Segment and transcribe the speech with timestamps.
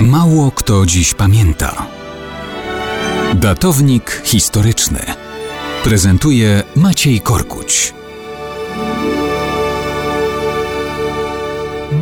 [0.00, 1.86] Mało kto dziś pamięta.
[3.34, 5.00] Datownik historyczny
[5.84, 7.94] prezentuje Maciej Korkuć.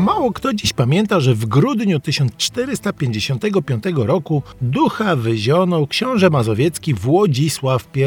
[0.00, 8.00] Mało kto dziś pamięta, że w grudniu 1455 roku ducha wyzionął książę mazowiecki Włodzisław I.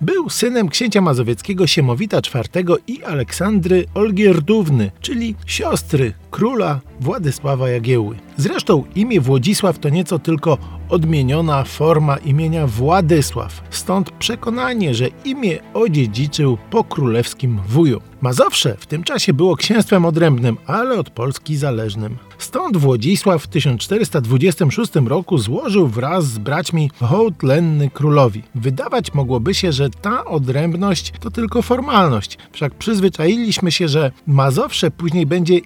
[0.00, 8.16] Był synem księcia mazowieckiego Siemowita IV i Aleksandry Olgierdówny, czyli siostry króla Władysława Jagiełły.
[8.36, 16.58] Zresztą imię Włodzisław to nieco tylko odmieniona forma imienia Władysław, stąd przekonanie, że imię odziedziczył
[16.70, 18.00] po królewskim wuju.
[18.20, 22.16] Mazowsze w tym czasie było księstwem odrębnym, ale od Polski zależnym.
[22.38, 28.42] Stąd Włodzisław w 1426 roku złożył wraz z braćmi hołd lenny królowi.
[28.54, 35.26] Wydawać mogłoby się, że ta odrębność to tylko formalność, wszak przyzwyczailiśmy się, że Mazowsze później
[35.26, 35.60] będzie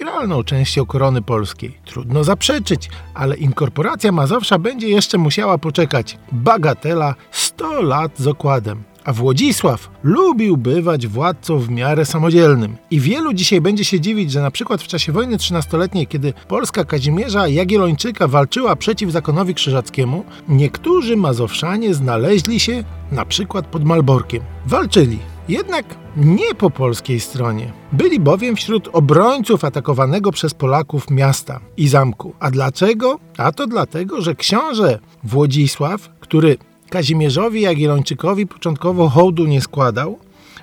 [0.00, 1.78] integralną częścią korony polskiej.
[1.84, 6.18] Trudno zaprzeczyć, ale inkorporacja Mazowsza będzie jeszcze musiała poczekać.
[6.32, 8.82] Bagatela 100 lat z okładem.
[9.04, 12.76] A Włodzisław lubił bywać władcą w miarę samodzielnym.
[12.90, 16.84] I wielu dzisiaj będzie się dziwić, że na przykład w czasie wojny trzynastoletniej, kiedy Polska
[16.84, 24.42] Kazimierza Jagiellończyka walczyła przeciw zakonowi krzyżackiemu, niektórzy mazowszanie znaleźli się na przykład pod Malborkiem.
[24.66, 25.18] Walczyli,
[25.50, 25.84] jednak
[26.16, 27.72] nie po polskiej stronie.
[27.92, 32.34] Byli bowiem wśród obrońców atakowanego przez Polaków miasta i zamku.
[32.40, 33.18] A dlaczego?
[33.38, 36.58] A to dlatego, że książę Włodzisław, który
[36.90, 40.18] Kazimierzowi Jagiellończykowi początkowo hołdu nie składał,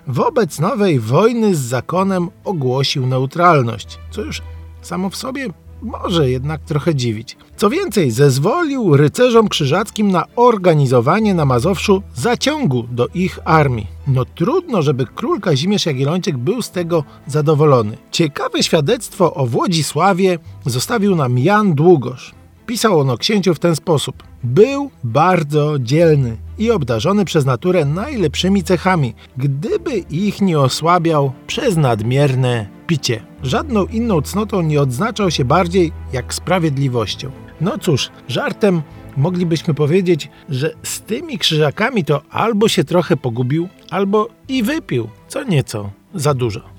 [0.07, 4.41] wobec nowej wojny z zakonem ogłosił neutralność, co już
[4.81, 5.47] samo w sobie
[5.81, 7.37] może jednak trochę dziwić.
[7.57, 13.87] Co więcej, zezwolił rycerzom krzyżackim na organizowanie na Mazowszu zaciągu do ich armii.
[14.07, 17.97] No trudno, żeby król Kazimierz Jagiellończyk był z tego zadowolony.
[18.11, 22.33] Ciekawe świadectwo o Włodzisławie zostawił nam Jan Długosz.
[22.65, 24.23] Pisał on o księciu w ten sposób.
[24.43, 32.67] Był bardzo dzielny i obdarzony przez naturę najlepszymi cechami, gdyby ich nie osłabiał przez nadmierne
[32.87, 33.26] picie.
[33.43, 37.31] Żadną inną cnotą nie odznaczał się bardziej jak sprawiedliwością.
[37.61, 38.81] No cóż, żartem
[39.17, 45.43] moglibyśmy powiedzieć, że z tymi krzyżakami to albo się trochę pogubił, albo i wypił, co
[45.43, 46.76] nieco za dużo.